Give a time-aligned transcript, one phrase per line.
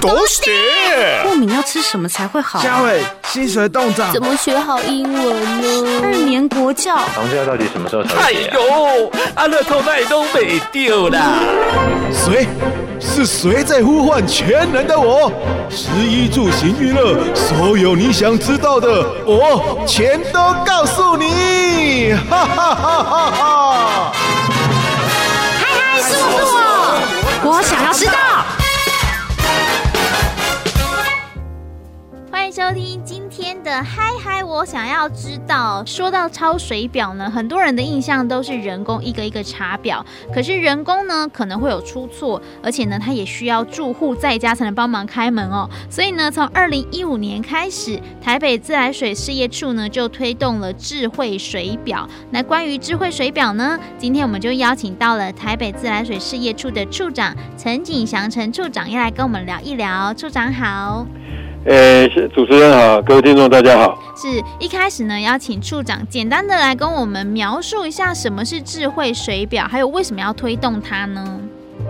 [0.00, 0.40] 都是
[1.24, 2.58] 过敏要吃什么才会好？
[2.62, 6.00] 嘉伟，薪水冻涨，怎么学好英文呢？
[6.02, 8.16] 二年国教，房价到底什么时候才？
[8.16, 11.38] 哎呦，阿乐透那都没丢啦！
[12.10, 12.46] 谁？
[12.98, 15.30] 是谁在呼唤全能的我？
[15.68, 22.14] 十一住行娱乐，所有你想知道的，我全都告诉你！
[22.30, 24.12] 哈哈哈哈哈！
[33.64, 35.82] 的嗨嗨，我想要知道。
[35.86, 40.04] 说到抄水表呢，很多人的印象都是人工一个一个查表，
[40.34, 45.68] 可是人工呢可能会有出错，而且呢，它也需要住户在家才能帮忙开门哦。
[45.88, 52.06] 所以呢，从二零一五年开始，台北自来水事业处呢就推动了智慧水表。
[52.30, 60.12] 那关于智慧水表呢，今天我们就邀请到了台北自来水事业处的处长陈景祥陈处长，要来跟我们聊一聊。
[60.12, 61.06] 处长好。
[61.66, 63.98] 呃，主持人好，各位听众大家好。
[64.14, 71.40] 是一开始呢，要请处长简单的来跟我们描述一下什么是智慧水表，还有为什么要推动它呢？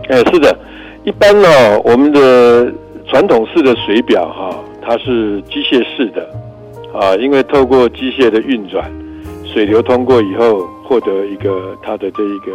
[0.09, 0.57] 哎，是的，
[1.03, 1.49] 一般呢，
[1.85, 2.73] 我们的
[3.09, 6.25] 传统式的水表哈，它是机械式的
[6.97, 8.89] 啊，因为透过机械的运转，
[9.45, 12.53] 水流通过以后，获得一个它的这一个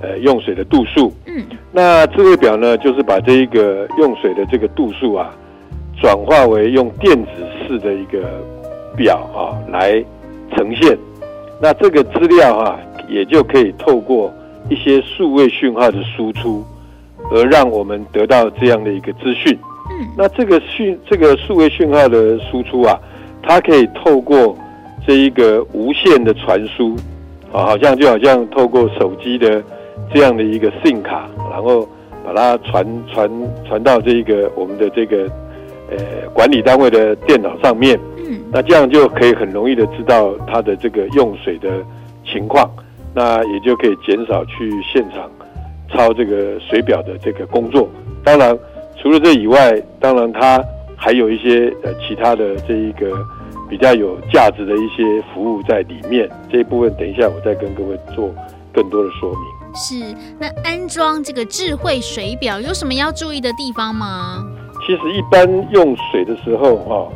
[0.00, 1.12] 呃用水的度数。
[1.26, 5.30] 嗯，那智慧表呢，就是把这一个用水的这个度数啊。
[6.00, 7.30] 转化为用电子
[7.66, 8.40] 式的一个
[8.96, 10.02] 表啊来
[10.54, 10.96] 呈现，
[11.60, 14.32] 那这个资料啊也就可以透过
[14.70, 16.64] 一些数位讯号的输出，
[17.32, 19.58] 而让我们得到这样的一个资讯。
[19.90, 22.96] 嗯，那这个讯这个数位讯号的输出啊，
[23.42, 24.56] 它可以透过
[25.04, 26.94] 这一个无线的传输
[27.52, 29.60] 啊，好像就好像透过手机的
[30.14, 31.88] 这样的一个 SIM 卡，然后
[32.24, 33.28] 把它传传
[33.66, 35.28] 传到这一个我们的这个。
[35.90, 41.68] 呃，管理单位的电脑上面，嗯，那这样就可以很容易的知道它的这个用水的
[42.24, 42.70] 情况，
[43.14, 45.30] 那也就可以减少去现场
[45.90, 47.88] 抄这个水表的这个工作。
[48.22, 48.56] 当然，
[49.00, 50.62] 除了这以外，当然它
[50.96, 53.10] 还有一些呃其他的这一个
[53.68, 55.02] 比较有价值的一些
[55.32, 56.28] 服务在里面。
[56.52, 58.30] 这一部分等一下我再跟各位做
[58.72, 59.40] 更多的说明。
[59.74, 64.44] 是，那安装这个智慧水表有什么要注意的地方吗？
[64.88, 67.06] 其实一般用水的时候，哈，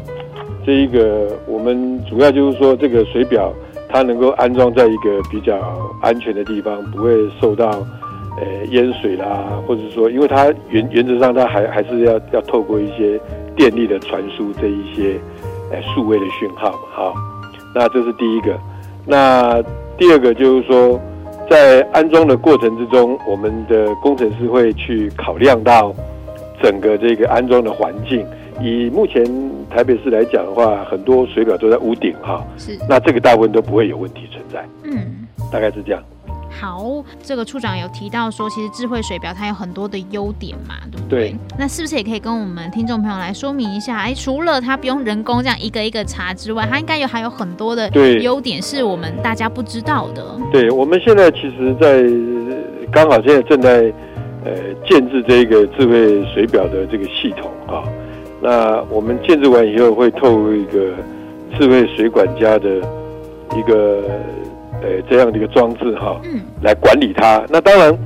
[0.66, 3.50] 这一个我们主要就是说，这个水表
[3.88, 5.58] 它能够安装在一个比较
[6.02, 7.10] 安全的地方，不会
[7.40, 7.70] 受到
[8.38, 13.18] 呃淹水啦，或者说，因为它原原则上它还还是要要透过一些
[13.56, 15.18] 电力的传输这一些
[15.70, 17.14] 呃数位的讯号嘛，哈，
[17.74, 18.54] 那这是第一个。
[19.06, 19.62] 那
[19.96, 21.00] 第二个就是说，
[21.48, 25.94] 在安装的过程之中，我们的工程师会去考量到。
[26.62, 28.24] 整个这个安装的环境，
[28.60, 29.24] 以目前
[29.68, 36.02] 台北市来讲的话，很多水表都在屋顶哈，是，那这个大部分都不会有问题存在，嗯，大概是这样。
[36.50, 41.30] 好，这个处长有提到说，其实智慧水表它有很多的优点嘛，对不对？
[41.30, 41.36] 对。
[41.58, 43.96] 那是不是也可以跟我们听众朋友来说明一下？
[43.96, 47.88] 哎，除了它不用人工这样一个一个查之外，它应该有还有很多的
[48.20, 50.24] 优点是我们大家不知道的。
[50.52, 52.04] 对，我们现在其实，在
[52.92, 53.92] 刚好现在正在。
[54.44, 54.53] 呃，
[54.88, 57.84] 建置这个智慧水表的这个系统啊，
[58.41, 60.91] 那我们建置完以后，会透过一个
[61.56, 62.69] 智慧水管家的
[63.56, 64.02] 一个
[64.82, 67.41] 呃这样的一个装置哈，嗯，来管理它。
[67.48, 67.97] 那当然，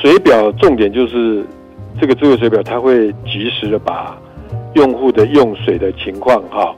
[0.00, 1.44] 水表重点就是
[2.00, 4.16] 这个智慧水表，它会及时的把
[4.74, 6.72] 用户的用水的情况哈，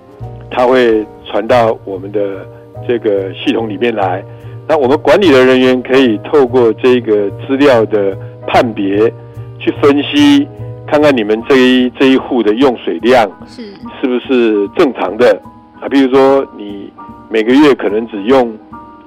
[0.51, 2.47] 它会传到我们的
[2.89, 4.25] 这个系统里面来。
[4.67, 8.17] 那我们管理的人员可以透过这个资料的。
[8.53, 9.11] 判别，
[9.59, 10.47] 去分析，
[10.87, 13.63] 看看你们这一这一户的用水量是
[13.99, 15.41] 是不是正常的
[15.81, 15.89] 啊？
[15.89, 16.93] 比如说，你
[17.31, 18.55] 每个月可能只用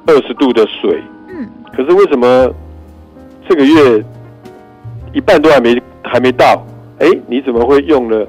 [0.08, 2.52] 二十度的水，嗯，可是为什么
[3.48, 4.04] 这个月
[5.14, 6.66] 一半都还没还没到？
[6.98, 8.28] 哎，你怎么会用了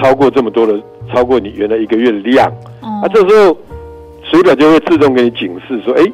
[0.00, 0.80] 超过这么多的，
[1.12, 2.48] 超过你原来一个月的量？
[2.80, 3.58] 哦，啊，这时候
[4.22, 6.04] 水表就会自动给你警示说，哎，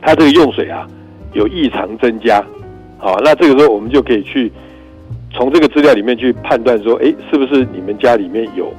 [0.00, 0.86] 它这个用水啊
[1.32, 2.40] 有异常增加。
[3.00, 4.52] 好，那这个时候我们就可以去
[5.32, 8.70] 从这个资料里面去判断说，哎，是不是你们家里面有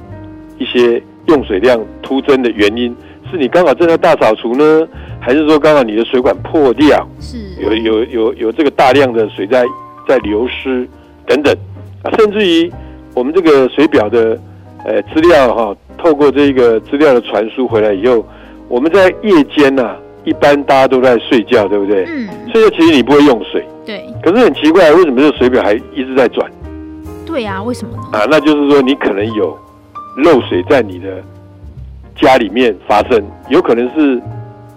[0.58, 2.94] 一些用水量突增的原因？
[3.30, 4.86] 是你刚好正在大扫除呢，
[5.20, 7.04] 还是说刚好你的水管破掉？
[7.18, 9.64] 是，有有有有这个大量的水在
[10.06, 10.88] 在流失
[11.26, 11.52] 等等
[12.04, 12.70] 啊，甚至于
[13.14, 14.38] 我们这个水表的
[14.84, 18.24] 呃资料哈，透过这个资料的传输回来以后，
[18.68, 19.96] 我们在夜间呐、啊。
[20.24, 22.04] 一般大家都在睡觉，对不对？
[22.04, 22.28] 嗯。
[22.52, 23.60] 睡觉其实你不会用水。
[23.84, 24.06] 对。
[24.22, 26.50] 可是很奇怪，为什么这个水表还一直在转？
[27.26, 28.02] 对啊，为什么呢？
[28.18, 29.56] 啊，那就是说你可能有
[30.18, 31.22] 漏水在你的
[32.20, 34.20] 家里面发生，有可能是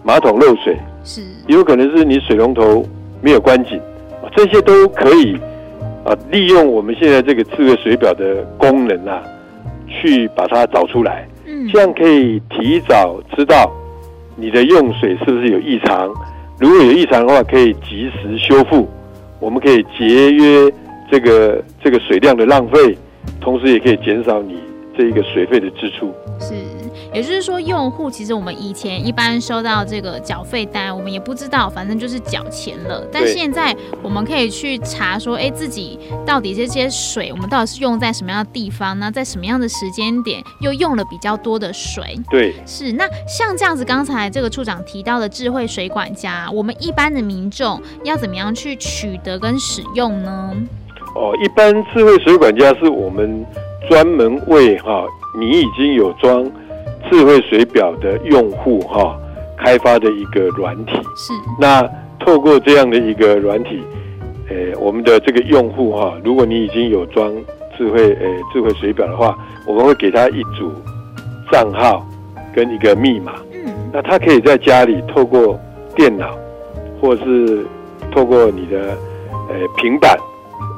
[0.04, 2.86] 马桶漏水，是，有可能是你水龙头
[3.22, 3.80] 没有关紧，
[4.36, 5.36] 这些都可以
[6.06, 9.22] 啊，利用我们现在这个智慧水表的功能啊，
[9.88, 13.69] 去把它找出来，嗯，这样可以提早知道
[14.38, 16.10] 你的用水是不是有异常，
[16.57, 18.88] 如果有异常的话，可以及时修复，
[19.40, 20.72] 我们可以节约
[21.12, 22.98] 这个这个水量的浪费，
[23.42, 24.57] 同时也可以减少你
[24.98, 26.13] 这一个水费的支出。
[27.21, 33.06] 是，也就是说，用户其实我们以前一般收到这个缴费单，我们也不知道，反正就是缴钱了。
[33.12, 39.12] 但现在我们可以去查说，哎，自己到底这些水，我们到底是用在什么样的地方呢？
[39.12, 42.19] 在什么样的时间点又用了比较多的水？
[42.29, 42.91] 对，是。
[42.94, 50.53] 那像这样子，刚才这个处长提到的智慧水管家，我们一般的民众要怎么样去取得跟使用呢？
[51.15, 53.45] 哦，一般智慧水管家是我们
[53.89, 55.06] 专门为哈。
[55.38, 56.50] 你已经有装
[57.10, 59.18] 智慧水表的用户哈，
[59.57, 61.34] 开发的一个软体是。
[61.60, 61.88] 那
[62.19, 63.84] 透过这样的一个软体，
[64.50, 67.31] 呃，我们的这个用户哈，如果你已经有装
[67.78, 69.38] 智慧呃智慧水表的话，
[69.68, 70.72] 我们会给他一组
[71.52, 72.06] 账号
[72.54, 73.34] 跟一个密码。
[73.54, 73.74] 嗯。
[73.94, 75.60] 那他可以在家里透过
[75.96, 76.36] 电脑，
[77.00, 77.66] 或是
[78.12, 78.98] 透过你的
[79.50, 80.18] 呃平板，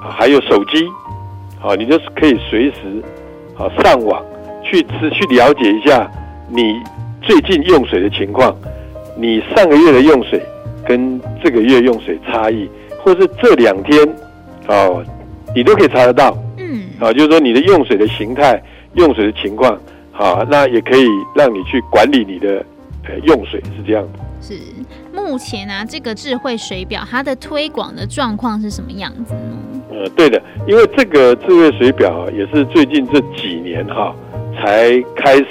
[0.01, 0.85] 还有手机，
[1.59, 3.01] 好，你就是可以随时
[3.55, 4.21] 好上网。
[4.69, 6.09] 去吃去了解一下
[6.49, 6.79] 你
[7.21, 8.55] 最近用水的情况，
[9.17, 10.41] 你上个月的用水
[10.85, 12.69] 跟这个月用水差异，
[13.03, 14.07] 或是这两天
[14.67, 15.03] 哦，
[15.55, 16.37] 你都可以查得到。
[16.57, 18.61] 嗯，啊，就是说你的用水的形态、
[18.93, 19.77] 用水的情况，
[20.11, 21.05] 好，那也可以
[21.35, 22.65] 让你去管理你的
[23.07, 24.19] 呃用水，是这样的。
[24.39, 24.53] 是，
[25.13, 29.57] 目前啊，这个智慧水表它的推广的状况是什么样子呢？
[29.89, 34.13] 呃，对的，因为这个智慧水表也是最近这几年哈。
[34.57, 35.45] 才开始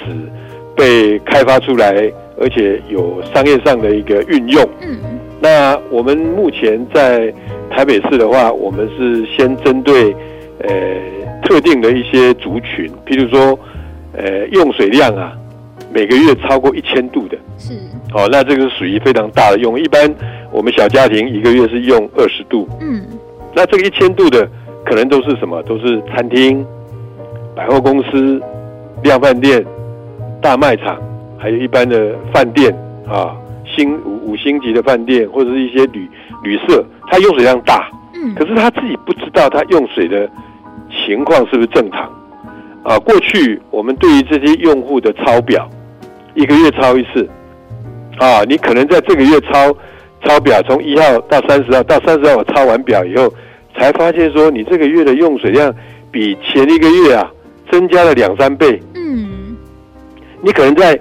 [0.75, 4.63] 被开发出来，而且有商业上的一个运用。
[4.81, 4.97] 嗯，
[5.39, 7.33] 那我们目前在
[7.69, 10.15] 台北市的话，我们是先针对
[10.59, 10.69] 呃
[11.43, 13.57] 特定的一些族群，譬如说
[14.13, 15.33] 呃用水量啊，
[15.91, 17.73] 每个月超过一千度的，是
[18.13, 19.79] 哦，那这个是属于非常大的用。
[19.79, 20.13] 一般
[20.51, 23.01] 我们小家庭一个月是用二十度，嗯，
[23.55, 24.47] 那这个一千度的
[24.85, 25.61] 可能都是什么？
[25.63, 26.65] 都是餐厅、
[27.55, 28.41] 百货公司。
[29.03, 29.63] 量饭店、
[30.41, 30.97] 大卖场，
[31.37, 32.73] 还有一般的饭店
[33.07, 33.35] 啊，
[33.65, 36.09] 星五五星级的饭店，或者是一些旅
[36.43, 40.29] 旅社，它用水量大，嗯，可是他自己不知道他用水的
[41.05, 42.11] 情况是不是正常
[42.83, 42.97] 啊？
[42.99, 45.69] 过去我们对于这些用户的抄表，
[46.33, 47.27] 一个月抄一次，
[48.17, 49.75] 啊，你可能在这个月抄
[50.23, 53.31] 抄表，从一号到三十号，到三十号我抄完表以后，
[53.77, 55.73] 才发现说你这个月的用水量
[56.11, 57.31] 比前一个月啊。
[57.71, 59.55] 增加了两三倍，嗯，
[60.41, 60.99] 你可能在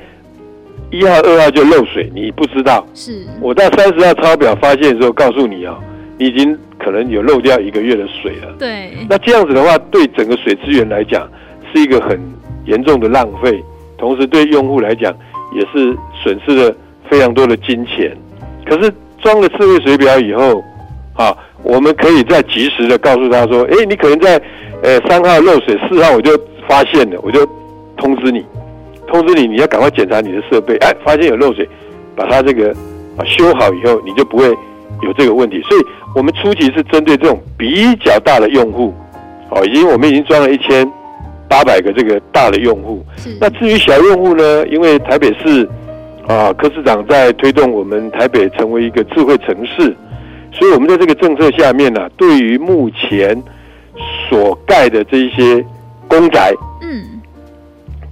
[0.90, 2.86] 一号、二号就漏水，你不知道。
[2.94, 5.76] 是，我到三十号抄表发现的时候，告诉你啊，
[6.18, 8.54] 你已经可能有漏掉一个月的水了。
[8.58, 11.28] 对，那这样子的话，对整个水资源来讲，
[11.72, 12.18] 是一个很
[12.66, 13.62] 严重的浪费，
[13.98, 15.12] 同时对用户来讲，
[15.54, 16.74] 也是损失了
[17.10, 18.16] 非常多的金钱。
[18.64, 18.92] 可是
[19.22, 20.62] 装了智慧水表以后，
[21.14, 24.40] 啊，我们可以再及时的告诉他说，哎，你可能在
[24.82, 26.38] 呃三号漏水，四号我就。
[26.68, 27.46] 发现了，我就
[27.96, 28.44] 通知你，
[29.06, 30.76] 通知你，你要赶快检查你的设备。
[30.78, 31.68] 哎，发现有漏水，
[32.14, 32.70] 把它这个
[33.16, 34.46] 啊修好以后，你就不会
[35.02, 35.62] 有这个问题。
[35.62, 35.82] 所以，
[36.14, 38.92] 我们初期是针对这种比较大的用户，
[39.50, 40.90] 哦，已经我们已经装了一千
[41.48, 43.04] 八百个这个大的用户。
[43.40, 44.66] 那至于小用户呢？
[44.68, 45.68] 因为台北市
[46.26, 49.96] 啊柯市长在推动我们台北成为一个智慧城市，
[50.52, 53.40] 所以我们在这个政策下面呢、啊，对于目前
[54.28, 55.64] 所盖的这一些。
[56.08, 57.20] 公宅，嗯，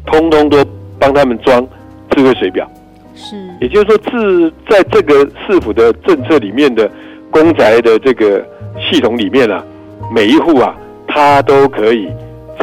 [0.06, 0.64] 通通都
[0.98, 1.66] 帮他们装
[2.10, 2.68] 智慧水表，
[3.14, 6.90] 是，也就是说，自在这个市府的政策里面的
[7.30, 8.44] 公宅的这个
[8.80, 9.64] 系统里面啊，
[10.12, 10.74] 每一户啊，
[11.06, 12.08] 他都可以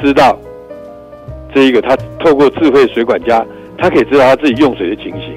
[0.01, 0.37] 知道
[1.53, 3.45] 这一个，他透过智慧水管家，
[3.77, 5.33] 他可以知道他自己用水的情形，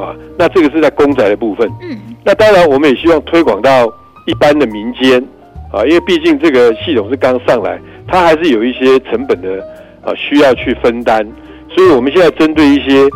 [0.00, 3.86] 啊，那这个是在公宅的部分，嗯，那当然我们也希望推广到
[4.26, 5.22] 一般的民间，
[5.72, 7.80] 啊，因为毕竟这个系统是刚上来。
[8.10, 9.64] 它还是有一些成本的
[10.02, 11.24] 啊，需要去分担，
[11.68, 13.08] 所以我们现在针对一些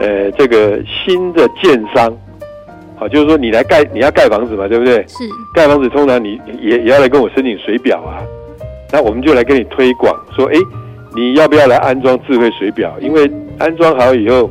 [0.00, 2.10] 呃这个新的建商，
[2.98, 5.04] 啊，就是说你来盖你要盖房子嘛，对不对？
[5.06, 8.22] 是盖房子，通常你也也要来跟我申请水表啊，
[8.90, 10.54] 那我们就来跟你推广，说哎，
[11.14, 12.96] 你要不要来安装智慧水表？
[13.00, 14.50] 因为安装好以后，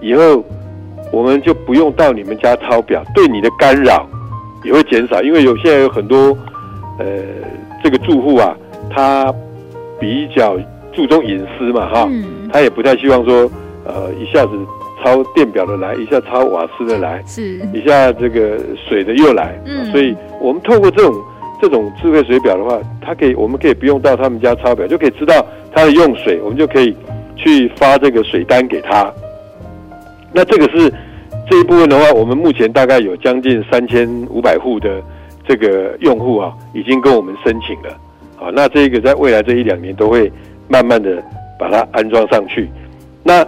[0.00, 0.44] 以后
[1.12, 4.08] 我们就不用到你们家抄表，对你的干扰
[4.64, 6.36] 也会减少，因为有现在有很多
[6.98, 7.06] 呃
[7.84, 8.56] 这个住户啊。
[8.90, 9.32] 他
[9.98, 10.56] 比较
[10.92, 13.50] 注重隐私嘛，哈、嗯，他也不太希望说，
[13.84, 14.52] 呃，一下子
[15.02, 21.14] 抄电表的来，一下抄瓦斯的来，是，一下这个水的又来，嗯，所以我们透过这种
[21.60, 26.94] 这种智慧水表的话，它可以，我们可以不用到他们家抄表，就可以知道他的用水，我们就可以
[27.36, 29.12] 去发这个水单给他。
[30.32, 30.92] 那这个是
[31.48, 35.02] 这一部分的话，我们目前大概有将近三千五百户的
[35.46, 37.96] 这个用户啊，已经跟我们申请了。
[38.36, 40.30] 好，那这个在未来这一两年都会
[40.68, 41.22] 慢慢的
[41.58, 42.68] 把它安装上去。
[43.22, 43.42] 那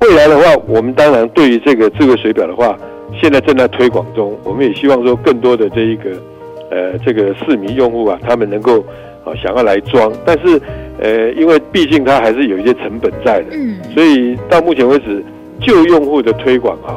[0.00, 2.78] 未来的话，我们当然对于这个智慧水表的话，
[3.20, 4.34] 现在正在推广中。
[4.44, 6.10] 我们也希望说，更多的这一个
[6.70, 8.78] 呃这个市民用户啊，他们能够
[9.24, 10.60] 啊想要来装，但是
[11.00, 15.22] 呃，因为毕竟它还是有一些成本在的，嗯，所以到目前为止，
[15.60, 16.96] 旧用户的推广啊，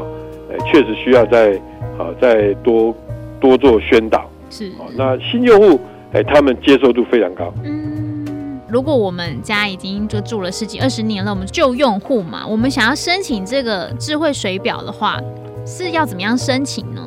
[0.50, 1.52] 呃，确实需要再
[1.98, 2.96] 啊再多
[3.42, 4.30] 多做宣导。
[4.50, 5.82] 是，哦，那新用户。
[6.14, 7.52] 哎，他们接受度非常高。
[7.64, 15.20] 嗯，如果我们家已经就住了十几二十年了，我们旧用户嘛，我们想要申请这个智慧水表的话，
[15.66, 17.02] 是要怎么样申请呢？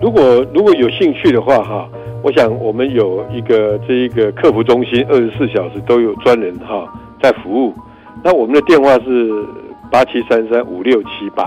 [0.00, 1.88] 如果如果有兴趣的话，哈，
[2.24, 6.92] 我想我们有一个这一个客服中心，二十四小时都有专人哈
[7.22, 7.72] 在服务。
[8.24, 9.46] 那我们的电话是
[9.92, 11.44] 八七三三五六七八，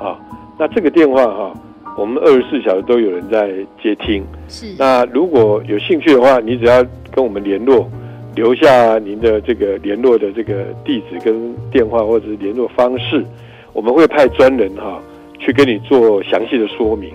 [0.00, 0.16] 啊，
[0.58, 1.52] 那这个电话哈。
[1.96, 3.50] 我们二十四小时都有人在
[3.82, 4.22] 接听。
[4.48, 4.74] 是。
[4.78, 7.88] 那如果有兴趣的话，你只要跟我们联络，
[8.34, 13.24] 留下您的这个联络的这个地址跟电话或者是联络方式，
[13.72, 15.00] 我们会派专人哈
[15.38, 17.10] 去跟你做详细的说明。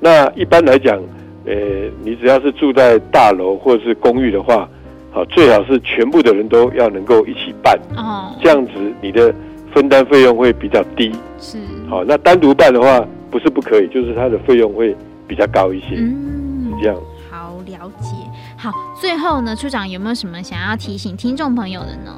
[0.00, 1.00] 那一般来讲，
[1.44, 1.54] 呃，
[2.02, 4.68] 你只要是住在大楼或者是公寓的话，
[5.12, 7.78] 好，最好是全部的人都要能够一起办。
[7.96, 8.34] 哦。
[8.42, 9.32] 这样子你的
[9.72, 11.12] 分担费用会比较低。
[11.38, 11.58] 是。
[11.88, 13.06] 好，那单独办的话。
[13.30, 14.94] 不是不可以，就是它的费用会
[15.26, 15.96] 比较高一些。
[15.96, 16.96] 嗯，是这样。
[17.30, 18.16] 好，了解。
[18.56, 22.12] 好，最后呢，处长有没有什么想要提醒听众朋友的呢？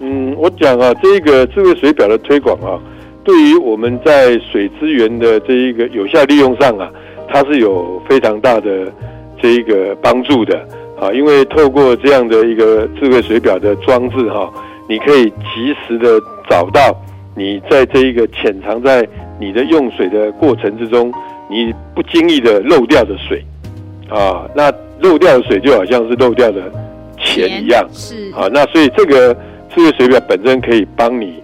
[0.00, 2.78] 嗯，我讲啊，这个智慧水表的推广啊，
[3.22, 6.90] 对于我们在水资源的这一个有效利用上啊，
[7.28, 8.92] 它是有非常大的
[9.40, 10.58] 这一个帮助的
[11.00, 11.12] 啊。
[11.12, 14.52] 因为透过这样的一个智慧水表的装置哈，
[14.88, 16.94] 你可以及时的找到
[17.34, 19.08] 你在这一个潜藏在。
[19.40, 21.12] 你的用水的过程之中，
[21.50, 23.44] 你不经意的漏掉的水，
[24.08, 26.72] 啊，那漏掉的水就好像是漏掉的
[27.18, 29.34] 钱一样，是啊，那所以这个
[29.74, 31.42] 智慧水表本身可以帮你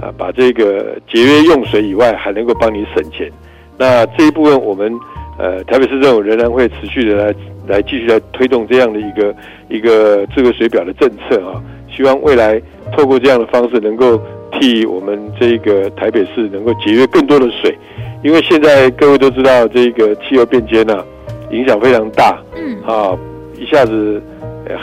[0.00, 3.30] 啊，把这个节约用水以外，还能够帮你省钱。
[3.76, 4.92] 那这一部分我们
[5.38, 7.34] 呃台北市政府仍然会持续的来
[7.66, 9.34] 来继续来推动这样的一个
[9.68, 11.60] 一个智慧水表的政策啊，
[11.94, 12.62] 希望未来
[12.96, 14.20] 透过这样的方式能够。
[14.52, 17.76] 替我们这个台北市能够节约更多的水，
[18.22, 21.04] 因为现在各位都知道这个气候变迁呢，
[21.50, 22.38] 影响非常大。
[22.54, 23.16] 嗯，啊，
[23.58, 24.22] 一下子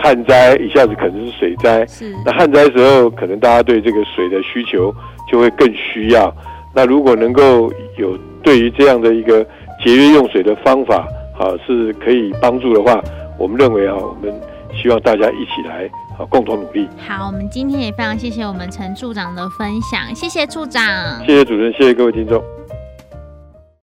[0.02, 1.86] 旱灾，一下子可能是水灾。
[1.88, 2.14] 是。
[2.26, 4.94] 那旱灾的时候，可能大家对这个水的需求
[5.32, 6.34] 就会更需要。
[6.74, 9.44] 那如果能够有对于这样的一个
[9.84, 11.08] 节约用水的方法，
[11.38, 13.02] 啊，是可以帮助的话，
[13.38, 14.34] 我们认为啊，我们
[14.76, 15.90] 希望大家一起来。
[16.30, 16.86] 共同努力。
[16.98, 20.84] 好，我们今天也非常谢谢我们陈处长的分享，谢谢处长，
[21.26, 22.44] 谢谢主持人，谢谢各位听众。